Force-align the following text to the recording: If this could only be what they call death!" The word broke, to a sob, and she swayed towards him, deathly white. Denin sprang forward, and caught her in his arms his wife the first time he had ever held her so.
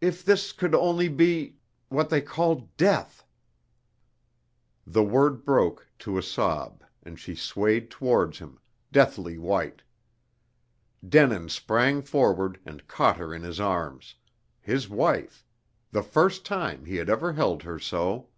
If 0.00 0.24
this 0.24 0.52
could 0.52 0.76
only 0.76 1.08
be 1.08 1.56
what 1.88 2.08
they 2.08 2.20
call 2.20 2.70
death!" 2.76 3.24
The 4.86 5.02
word 5.02 5.44
broke, 5.44 5.88
to 6.06 6.18
a 6.18 6.22
sob, 6.22 6.84
and 7.02 7.18
she 7.18 7.34
swayed 7.34 7.90
towards 7.90 8.38
him, 8.38 8.60
deathly 8.92 9.38
white. 9.38 9.82
Denin 11.08 11.48
sprang 11.48 12.00
forward, 12.02 12.60
and 12.64 12.86
caught 12.86 13.16
her 13.16 13.34
in 13.34 13.42
his 13.42 13.58
arms 13.58 14.14
his 14.60 14.88
wife 14.88 15.44
the 15.90 16.04
first 16.04 16.44
time 16.46 16.84
he 16.84 16.94
had 16.94 17.10
ever 17.10 17.32
held 17.32 17.64
her 17.64 17.80
so. 17.80 18.28